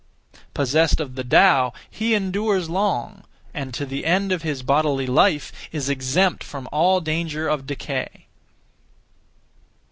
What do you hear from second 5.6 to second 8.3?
is exempt from all danger of decay.